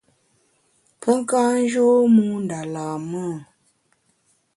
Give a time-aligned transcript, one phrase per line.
[0.99, 3.25] Pe ka njô mû nda lam-e?